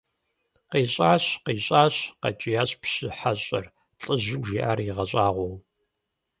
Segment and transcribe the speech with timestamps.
[0.71, 1.23] КъищӀащ!
[1.45, 3.65] КъищӀащ!– къэкӀиящ пщы хьэщӀэр,
[4.01, 5.55] лӀыжьым жиӀар игъэщӀагъуэу.